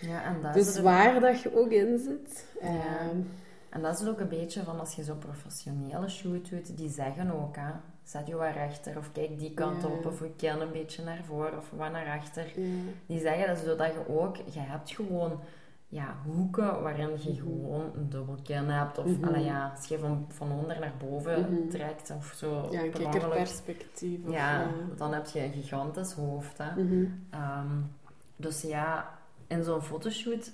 [0.01, 2.45] ja en dat dus waar dat je ook in zit.
[2.61, 2.67] Ja.
[2.67, 3.19] Ehm,
[3.75, 7.31] en dat is ook een beetje van als je zo professionele shoot doet, die zeggen
[7.31, 7.71] ook, hè,
[8.03, 11.23] zet je wat rechter of kijk die kant op of ik ken een beetje naar
[11.23, 12.53] voren of wat naar achter.
[13.05, 15.39] Die zeggen dat zodat je ook, je hebt gewoon
[15.87, 17.41] ja, hoeken waarin je mhm.
[17.41, 18.97] gewoon een dubbelkin hebt.
[18.97, 21.69] Of mm ja, als je van, van onder naar boven mhm.
[21.69, 22.67] trekt of zo.
[22.71, 24.19] Ja, een kijkerperspectief.
[24.29, 26.57] Ja, dan heb je een gigantisch hoofd.
[26.57, 26.83] Hè.
[26.83, 27.05] Mhm.
[27.29, 27.81] Ehm,
[28.35, 29.14] dus ja,
[29.47, 30.51] in zo'n fotoshoot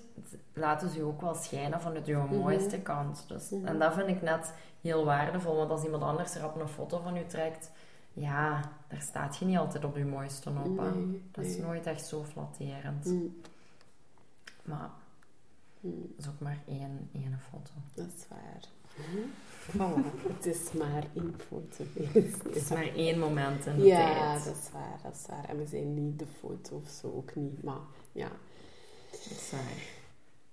[0.54, 3.25] laten ze je ook wel schijnen vanuit je mooiste kant.
[3.27, 5.56] Dus, En dat vind ik net heel waardevol.
[5.56, 7.71] Want als iemand anders er op een foto van je trekt,
[8.13, 10.82] ja, daar staat je niet altijd op je mooiste op.
[11.32, 13.06] dat is nooit echt zo flatterend.
[14.62, 14.89] Maar
[15.82, 17.71] dat is ook maar één, één foto.
[17.93, 18.62] Dat is waar.
[20.34, 21.84] het is maar één foto.
[22.43, 24.17] het is maar één moment in de ja, tijd.
[24.17, 25.49] Ja, dat is waar, dat is waar.
[25.49, 27.63] En we zijn niet de foto of zo, ook niet.
[27.63, 27.80] Maar
[28.12, 28.32] ja.
[29.52, 30.00] Waar.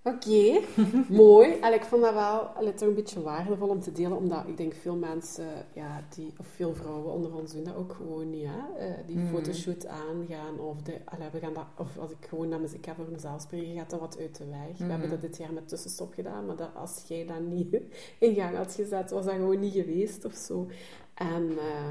[0.03, 0.61] Oké,
[1.25, 1.53] mooi.
[1.61, 4.57] En ik vond dat wel allee, toch een beetje waardevol om te delen, omdat ik
[4.57, 8.47] denk veel mensen, ja, die, of veel vrouwen onder ons doen dat ook gewoon niet,
[8.47, 8.89] hè?
[8.89, 9.29] Uh, die mm.
[9.29, 10.59] fotoshoot aangaan.
[10.59, 13.41] Of, de, allee, we gaan dat, of als ik gewoon naar muziek heb voor mezelf
[13.41, 14.79] spreken, gaat dat wat uit de weg.
[14.79, 17.81] We hebben dat dit jaar met tussenstop gedaan, maar dat, als jij dat niet
[18.19, 20.67] in gang had gezet, was dat gewoon niet geweest of zo.
[21.15, 21.43] En...
[21.51, 21.91] Uh,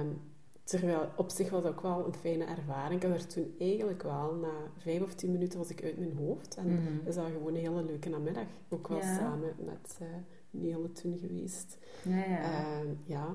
[0.68, 3.04] Terwijl op zich was dat ook wel een fijne ervaring.
[3.04, 6.56] Ik had toen eigenlijk wel, na vijf of tien minuten was ik uit mijn hoofd.
[6.56, 8.48] En mm is dat gewoon een hele leuke namiddag.
[8.70, 10.08] Ook wel samen met uh,
[10.50, 11.78] Nele toen geweest.
[12.04, 12.42] Ja, ja.
[12.42, 13.34] Uh, ja.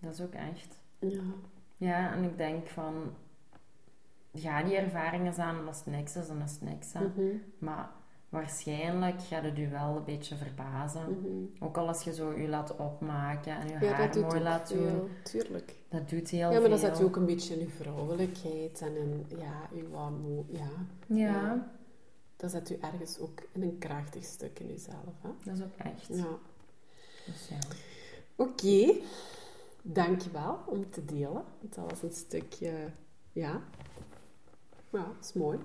[0.00, 0.80] Dat is ook echt.
[0.98, 1.22] Ja.
[1.76, 2.94] Ja, en ik denk van...
[4.32, 6.92] Ga die ervaringen aan als het niks is, dan is het niks.
[6.92, 7.36] Mhm.
[7.58, 7.90] Maar
[8.28, 11.10] waarschijnlijk gaat het u wel een beetje verbazen.
[11.10, 11.64] Mhm.
[11.64, 15.08] Ook al als je zo je laat opmaken en je haar mooi laat doen.
[15.22, 15.74] Tuurlijk.
[15.88, 16.52] Dat doet heel veel.
[16.52, 19.88] Ja, maar dat zet je ook een beetje in je vrouwelijkheid en in ja, je
[19.88, 20.12] wat
[20.46, 20.70] ja.
[21.06, 21.70] Ja.
[22.36, 25.14] Dat zet je ergens ook in een krachtig stuk in jezelf.
[25.22, 25.28] Hè?
[25.44, 26.06] Dat is ook echt.
[26.08, 26.38] Ja.
[27.26, 27.58] Dus ja.
[28.36, 28.50] Oké.
[28.50, 29.02] Okay.
[29.82, 31.44] Dankjewel om te delen.
[31.60, 32.90] Dat was een stukje,
[33.32, 33.62] ja.
[34.90, 35.58] Ja, dat is mooi.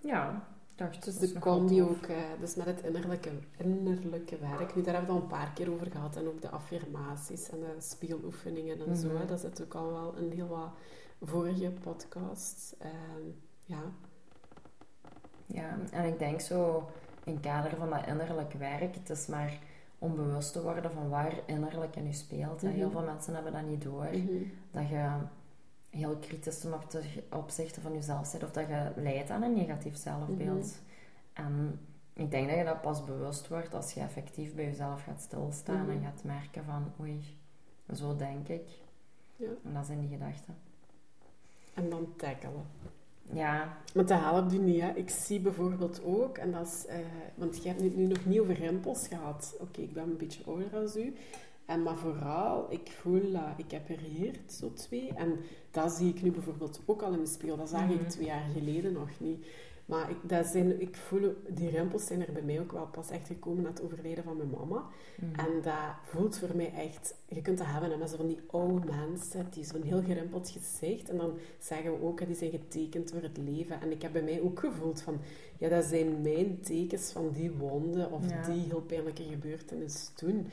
[0.00, 2.06] Ja, dus de combi ook,
[2.40, 4.74] dus met het innerlijke, innerlijke werk.
[4.74, 6.16] Nu, daar hebben we het al een paar keer over gehad.
[6.16, 9.08] En ook de affirmaties en de spiegeloefeningen en zo.
[9.08, 9.14] Hè.
[9.14, 9.26] Mhm.
[9.26, 10.70] Dat zit ook al wel in heel wat
[11.22, 12.74] vorige podcasts.
[12.82, 12.88] Uh,
[13.64, 13.82] ja.
[15.46, 16.88] Ja, en ik denk zo,
[17.24, 19.58] in kader van dat innerlijk werk, het is maar
[19.98, 22.62] om bewust te worden van waar innerlijk in je speelt.
[22.62, 24.04] Mm Heel veel mensen hebben dat niet door.
[24.04, 24.42] Mhm.
[24.70, 25.10] Dat je
[25.94, 26.74] heel kritisch ten
[27.30, 30.80] opzichte van jezelf bent of dat je leidt aan een negatief zelfbeeld.
[31.32, 31.46] Mhm.
[31.46, 31.80] En
[32.12, 35.88] ik denk dat je dat pas bewust wordt als je effectief bij jezelf gaat stilstaan
[35.88, 36.04] en mhm.
[36.04, 37.36] gaat merken van oei,
[37.94, 38.68] zo denk ik.
[39.36, 39.48] Ja.
[39.64, 40.56] En dat zijn die gedachten.
[41.74, 42.66] En dan tackelen.
[43.32, 43.76] Ja.
[43.94, 44.80] Maar dat helpt u niet.
[44.80, 44.90] Hè.
[44.90, 48.40] Ik zie bijvoorbeeld ook, en dat is, uh, want je hebt het nu nog niet
[48.40, 49.56] over rimpels gehad.
[49.60, 51.14] Oké, ik ben een beetje ouder als u.
[51.66, 55.12] En maar vooral, ik voel dat ik heb er hier zo twee.
[55.14, 55.38] En
[55.70, 57.56] dat zie ik nu bijvoorbeeld ook al in de spiegel.
[57.56, 58.08] Dat zag ik mhm.
[58.08, 59.46] twee jaar geleden nog niet.
[59.84, 63.10] Maar ik, dat zijn, ik voel, die rimpels zijn er bij mij ook wel pas
[63.10, 64.84] echt gekomen na het overlijden van mijn mama.
[65.16, 65.40] Mhm.
[65.40, 67.14] En dat voelt voor mij echt...
[67.28, 71.10] Je kunt dat hebben met zo van die oude mensen, die zo'n heel gerimpeld gezicht.
[71.10, 73.80] En dan zeggen we ook, die zijn getekend door het leven.
[73.80, 75.18] En ik heb bij mij ook gevoeld van...
[75.58, 80.46] Ja, dat zijn mijn tekens van die wonden of die heel pijnlijke gebeurtenis toen.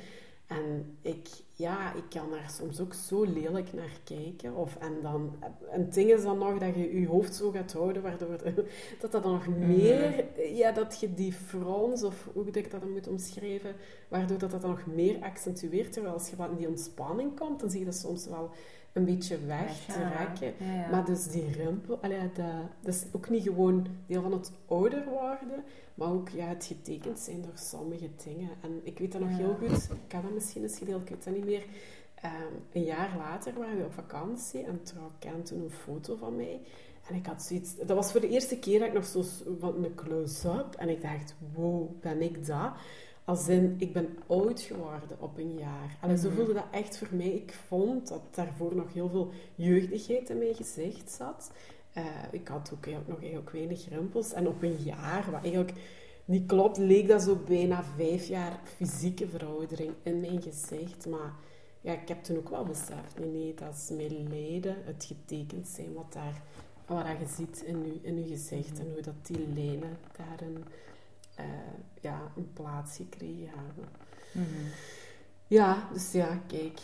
[0.51, 4.55] En ik, ja, ik kan daar soms ook zo lelijk naar kijken.
[4.55, 5.35] Of, en, dan,
[5.71, 8.37] en het ding is dan nog dat je je hoofd zo gaat houden, waardoor
[9.01, 9.67] dat dat dan nog mhm.
[9.67, 13.75] meer, ja, dat je die frons, of hoe ik dat dan moet omschrijven,
[14.07, 15.93] waardoor dat dat dan nog meer accentueert.
[15.93, 18.49] Terwijl als je wat in die ontspanning komt, dan zie je dat soms wel
[18.93, 20.53] een beetje weg te raken.
[20.91, 22.45] Maar dus die rimpel, allee, dat,
[22.81, 27.19] dat is ook niet gewoon deel van het ouder worden, maar ook ja, het getekend
[27.19, 28.49] zijn door sommige dingen.
[28.61, 31.23] En ik weet dat nog heel goed, ik had dat misschien eens gedeeld, ik weet
[31.23, 31.63] dat niet meer.
[32.25, 36.35] Um, een jaar later waren we op vakantie en trouw kent toen een foto van
[36.35, 36.61] mij.
[37.09, 37.75] En ik had zoiets...
[37.75, 39.23] Dat was voor de eerste keer dat ik nog zo
[39.59, 40.75] van een close-up.
[40.77, 42.71] En ik dacht, wow, ben ik dat?
[43.31, 45.97] Als in, ik ben oud geworden op een jaar.
[46.01, 46.35] Allee, zo mhm.
[46.35, 47.27] voelde dat echt voor mij.
[47.27, 51.51] Ik vond dat daarvoor nog heel veel jeugdigheid in mijn gezicht zat.
[51.97, 54.33] Uh, ik had ook nog eigenlijk weinig rimpels.
[54.33, 55.73] En op een jaar, wat eigenlijk
[56.25, 61.05] niet klopt, leek dat zo bijna vijf jaar fysieke veroudering in mijn gezicht.
[61.05, 61.33] Maar
[61.81, 65.67] ja, ik heb toen ook wel beseft, nee, nee, dat is mijn lijden, het getekend
[65.67, 66.41] zijn, wat daar,
[66.85, 70.63] wat je ziet in je, in je gezicht en hoe dat die lijnen daarin
[71.39, 71.45] uh,
[72.01, 73.89] ja, een plaats gekregen hebben.
[74.33, 74.65] Mhm.
[75.47, 76.79] Ja, dus ja, kijk,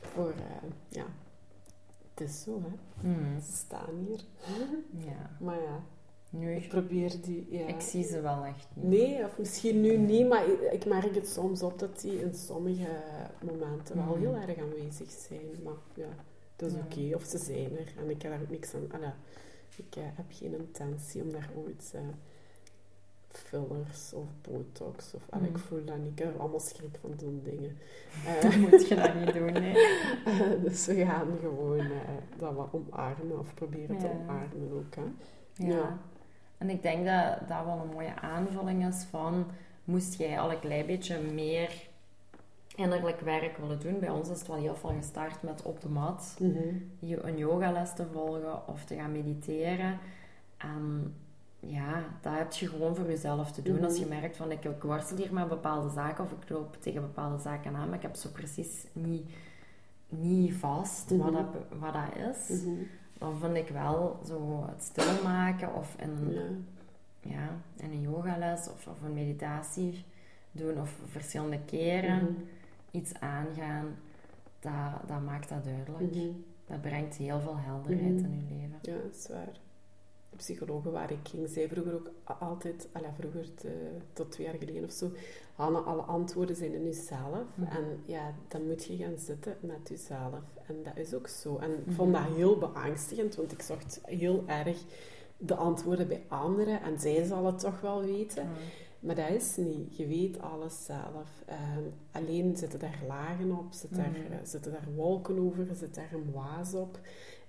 [0.00, 1.06] voor, uh, ja,
[2.14, 3.08] het is zo, hè.
[3.08, 3.40] Mhm.
[3.40, 4.20] Ze staan hier.
[5.06, 5.30] Ja.
[5.40, 5.82] Maar ja,
[6.30, 7.66] Nu, ik probeer die, ja.
[7.66, 8.84] ik zie ze wel echt niet.
[8.84, 13.00] Nee, of misschien nu niet, maar ik, merk het soms op dat die in sommige
[13.44, 14.18] momenten wel Mhm.
[14.18, 15.62] heel erg aanwezig zijn.
[15.64, 16.08] Maar ja,
[16.56, 16.82] dat is Ja.
[16.84, 17.92] oké, of ze zijn er.
[17.98, 18.92] En ik heb daar ook niks aan.
[18.92, 19.10] Allee,
[19.76, 22.00] ik eh, heb geen intentie om daar ooit eh,
[23.32, 25.22] fillers of botox of...
[25.30, 25.44] Mhm.
[25.44, 26.10] ik voel dat niet.
[26.10, 27.76] Ik heb allemaal schrik van zo'n dingen.
[28.26, 29.74] Eh, moet je dat niet doen, nee.
[30.64, 31.88] dus we gaan gewoon eh,
[32.36, 34.94] dat wat omarmen of proberen te omarmen ook.
[34.94, 35.02] Hè.
[35.66, 35.74] Ja.
[35.74, 35.98] Ja.
[36.58, 39.46] En ik denk dat dat wel een mooie aanvulling is van...
[39.84, 41.88] Moest jij al een klein beetje meer
[42.74, 43.98] innerlijk werk willen doen?
[43.98, 47.26] Bij ons is het wel heel veel gestart met op de mat Mhm.
[47.26, 49.98] een yogales te volgen of te gaan mediteren.
[50.56, 51.14] En
[51.60, 53.74] ja, dat heb je gewoon voor jezelf te doen.
[53.74, 53.84] Mhm.
[53.84, 57.00] Als je merkt van ik, ik worstel hier met bepaalde zaken of ik loop tegen
[57.00, 59.30] bepaalde zaken aan, maar ik heb zo precies niet,
[60.08, 61.32] niet vast wat, Mhm.
[61.32, 61.46] dat,
[61.78, 62.62] wat dat is.
[62.62, 62.74] Mhm.
[63.18, 66.40] Dan vind ik wel zo het stilmaken of in, Ja.
[67.30, 70.04] ja, in een yogales of, of een meditatie
[70.52, 72.32] doen of verschillende keren Mhm.
[72.90, 73.86] iets aangaan,
[74.60, 74.72] dat,
[75.08, 76.14] dat maakt dat duidelijk.
[76.14, 76.26] Mhm.
[76.66, 78.24] Dat brengt heel veel helderheid Mhm.
[78.32, 78.78] in je leven.
[78.82, 79.48] Ja, dat is waar.
[80.30, 82.88] De psychologe waar ik ging, zei vroeger ook altijd,
[83.18, 85.10] vroeger te- tot twee jaar geleden of zo,
[85.54, 87.44] Hanna, alle antwoorden zijn in jezelf.
[87.54, 87.76] Mhm.
[87.76, 90.40] En ja, dan moet je gaan zitten met jezelf.
[90.66, 91.56] En dat is ook zo.
[91.58, 91.94] En ik Mhm.
[91.94, 94.78] vond dat heel beangstigend, want ik zocht heel erg
[95.36, 96.82] de antwoorden bij anderen.
[96.82, 98.42] En zij zal het toch wel weten.
[98.42, 98.50] Ja.
[99.00, 99.96] Maar dat is niet.
[99.96, 101.42] Je weet alles zelf.
[101.46, 104.32] Ehm, alleen zitten daar lagen op, zit daar, Mhm.
[104.32, 106.98] eh, zitten daar wolken over, zit daar een waas op.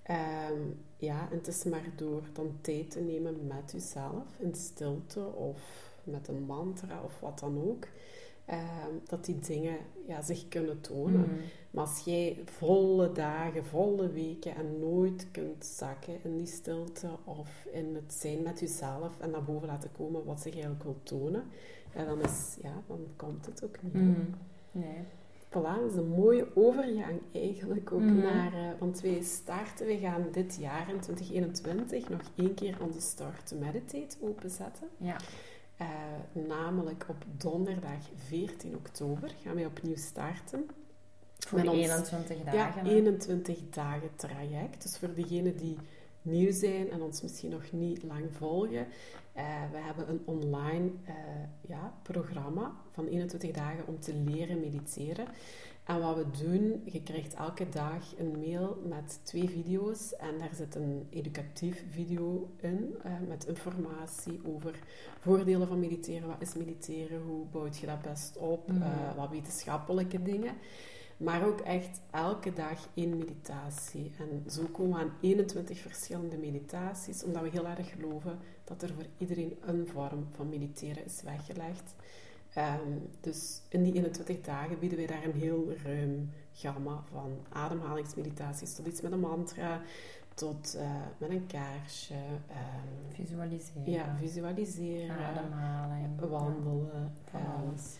[0.03, 0.59] Ehm,
[0.97, 5.89] ja, en het is maar door dan tijd te nemen met jezelf, in stilte of
[6.03, 7.87] met een mantra of wat dan ook,
[8.45, 11.19] ehm, dat die dingen ja, zich kunnen tonen.
[11.19, 11.39] Mhm.
[11.71, 17.67] Maar als jij volle dagen, volle weken en nooit kunt zakken in die stilte of
[17.71, 21.43] in het zijn met jezelf en naar boven laten komen wat zich eigenlijk wil tonen,
[21.95, 23.93] ja, dan, is, ja, dan komt het ook niet.
[23.93, 24.21] Mhm.
[24.71, 25.05] Nee.
[25.53, 28.17] Voilà, dat is een mooie overgang eigenlijk ook Mhm.
[28.17, 28.53] naar...
[28.53, 33.47] eh, want wij starten, we gaan dit jaar in 2021 nog één keer onze Start
[33.47, 34.87] to Meditate openzetten.
[34.97, 35.15] Ja.
[35.77, 35.87] Eh,
[36.47, 40.65] namelijk op donderdag 14 oktober gaan wij opnieuw starten.
[41.39, 42.57] Voor Met ons- 21 dagen.
[42.83, 42.95] Ja, hè?
[42.95, 44.81] 21 dagen traject.
[44.81, 45.77] Dus voor degenen die
[46.21, 48.87] nieuw zijn en ons misschien nog niet lang volgen,
[49.33, 51.15] eh, we hebben een online eh,
[51.61, 55.25] ja, programma van 21 dagen om te leren mediteren.
[55.83, 60.55] En wat we doen, je krijgt elke dag een mail met twee video's en daar
[60.55, 64.79] zit een educatief video in eh, met informatie over
[65.19, 70.21] voordelen van mediteren, wat is mediteren, hoe bouwt je dat best op, eh, wat wetenschappelijke
[70.21, 70.53] dingen.
[71.23, 74.11] Maar ook echt elke dag één meditatie.
[74.19, 78.89] En zo komen we aan 21 verschillende meditaties, omdat we heel erg geloven dat er
[78.93, 81.95] voor iedereen een vorm van mediteren is weggelegd.
[82.53, 88.73] Ehm, dus in die 21 dagen bieden wij daar een heel ruim gamma van ademhalingsmeditaties
[88.75, 89.81] tot iets met een mantra,
[90.33, 92.13] tot eh, met een kaarsje,
[92.47, 93.91] ehm, Visualiseren.
[93.91, 96.19] ja, visualiseren, Ademhaling.
[96.19, 97.13] wandelen.
[97.29, 97.95] Van ehm, alles.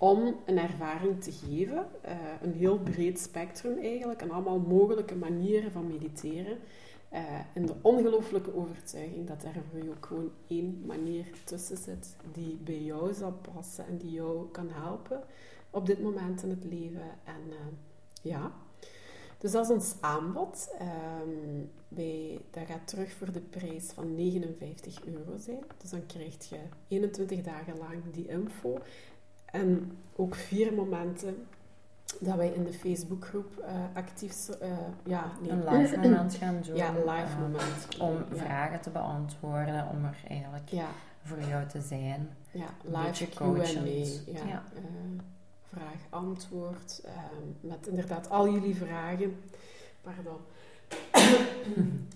[0.00, 1.86] Om een ervaring te geven.
[2.00, 4.22] eh, een heel breed spectrum eigenlijk.
[4.22, 6.58] En allemaal mogelijke manieren van mediteren.
[7.08, 7.22] eh
[7.54, 12.58] in de ongelooflijke overtuiging dat er voor je ook gewoon één manier tussen zit die
[12.64, 15.22] bij jou zal passen en die jou kan helpen
[15.70, 17.10] op dit moment in het leven.
[17.24, 17.56] En eh,
[18.22, 18.52] ja,
[19.38, 20.68] dus dat is ons aanbod.
[20.78, 25.64] Ehm, bij, dat gaat terug voor de prijs van 59 euro zijn.
[25.78, 26.58] Dus dan krijg je
[26.88, 28.78] 21 dagen lang die info.
[29.52, 31.46] En ook vier momenten
[32.20, 34.70] dat wij in de Facebookgroep eh actief eh,
[35.04, 35.50] ja, nee.
[35.50, 36.76] Een live moment gaan doen.
[36.76, 37.88] Ja, live eh, moment.
[38.00, 38.42] Om ja.
[38.44, 40.86] vragen te beantwoorden, om er eigenlijk Ja,
[41.22, 42.30] voor jou te zijn.
[42.50, 43.44] ja, live Q&A.
[44.32, 44.62] Ja, Ja.
[45.74, 47.00] vraag-antwoord.
[47.04, 47.12] eh,
[47.60, 49.36] met inderdaad al jullie vragen.
[50.02, 50.36] Pardon.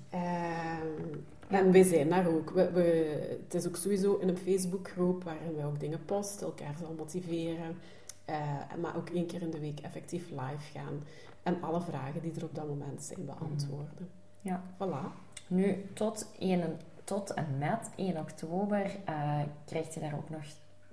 [1.49, 2.51] En wij zijn daar ook.
[2.51, 6.75] We, we- het is ook sowieso in een Facebookgroep waarin we ook dingen posten, elkaar
[6.81, 7.77] zal motiveren.
[8.25, 8.37] eh,
[8.81, 11.03] maar ook één keer in de week effectief live gaan.
[11.43, 14.09] En alle vragen die er op dat moment zijn beantwoorden.
[14.41, 14.63] Ja.
[14.75, 15.23] Voilà.
[15.47, 20.43] Nu, tot, 1, tot en met 1 oktober eh krijg je daar ook nog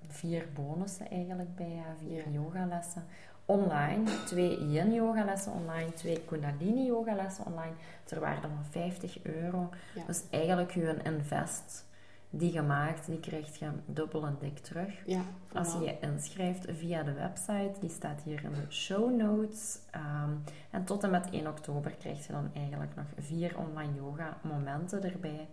[0.08, 2.32] vier bonussen eigenlijk bij, ja, vier Ja.
[2.32, 3.04] yogalessen.
[3.52, 4.04] Online.
[4.26, 7.74] Twee yin yogalessen online, twee kundalini yogalessen online.
[8.04, 9.70] Ter waarde van 50 euro.
[9.96, 10.04] Ja.
[10.08, 11.86] Dus eigenlijk je invest
[12.34, 14.94] die je maakt, die krijg je dubbel en dik terug.
[15.06, 15.22] Ja,
[15.54, 19.80] Als je je inschrijft via de website, die staat hier in de show notes.
[19.92, 20.30] Ehm,
[20.70, 25.04] en tot en met 1 oktober krijg je dan eigenlijk nog vier online yoga momenten
[25.04, 25.48] erbij.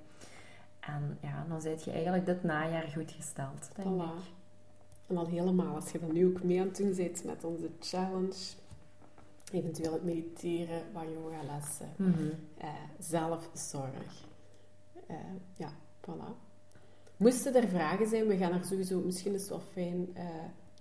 [0.80, 4.16] En ja, dan zit je eigenlijk dit najaar goed gesteld, denk Voilà.
[4.16, 4.37] ik.
[5.08, 7.70] En al helemaal, als je dan nu ook mee aan het doen bent met onze
[7.80, 8.34] challenge,
[9.52, 12.28] eventueel het mediteren, wat yogalessen, Mhm.
[12.58, 12.68] eh,
[12.98, 14.24] zelfzorg.
[15.06, 15.16] Eh,
[15.54, 15.68] ja,
[16.00, 16.46] voilà.
[17.16, 20.24] Moesten er vragen zijn, we gaan er sowieso, misschien is het wel fijn eh,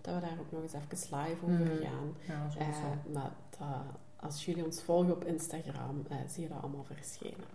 [0.01, 1.83] dat we daar ook nog eens even live over Mhm.
[1.83, 2.15] gaan.
[2.27, 2.49] Ja.
[2.59, 3.69] Eh, maar dat,
[4.15, 7.45] als jullie ons volgen op Instagram, eh, zie je dat allemaal verschijnen.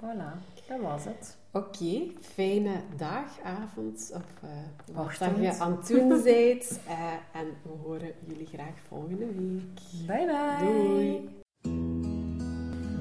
[0.00, 0.32] Voilà,
[0.68, 1.38] dat was het.
[1.52, 6.80] Oké, fijne dag, avond of eh wat dat je aan het doen bent.
[6.86, 10.06] Eh, en we horen jullie graag volgende week.
[10.06, 10.66] Bye bye.
[10.66, 11.28] Doei.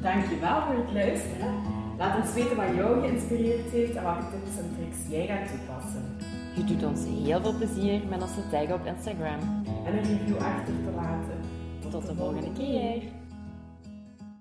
[0.02, 1.54] Dankjewel voor het luisteren.
[1.98, 6.18] Laat ons weten wat jou geïnspireerd heeft en welke tips en tricks jij gaat toepassen.
[6.56, 9.40] Je doet ons heel veel plezier met ons te taggen op Instagram.
[9.86, 11.40] En een review achter te laten.
[11.90, 13.04] Tot de volgende keer.